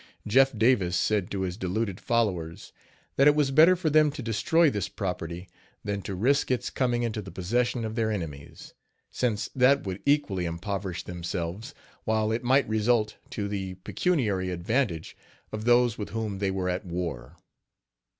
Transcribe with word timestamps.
Jeff 0.27 0.57
Davis 0.57 0.97
said 0.97 1.29
to 1.29 1.41
his 1.41 1.57
deluded 1.57 1.99
followers 1.99 2.73
that 3.17 3.27
it 3.27 3.35
was 3.35 3.51
better 3.51 3.75
for 3.75 3.91
them 3.91 4.09
to 4.09 4.23
destroy 4.23 4.67
this 4.67 4.89
property 4.89 5.47
than 5.83 6.01
to 6.01 6.15
risk 6.15 6.49
its 6.49 6.71
coming 6.71 7.03
into 7.03 7.21
the 7.21 7.29
possession 7.29 7.85
of 7.85 7.93
their 7.93 8.09
enemies, 8.09 8.73
since 9.11 9.51
that 9.55 9.85
would 9.85 10.01
equally 10.03 10.45
impoverish 10.45 11.03
themselves, 11.03 11.75
while 12.03 12.31
it 12.31 12.43
might 12.43 12.67
result 12.67 13.17
to 13.29 13.47
the 13.47 13.75
pecuniary 13.83 14.49
advantage 14.49 15.15
of 15.51 15.65
those 15.65 15.99
with 15.99 16.09
whom 16.09 16.39
they 16.39 16.49
were 16.49 16.67
at 16.67 16.83
war. 16.83 17.37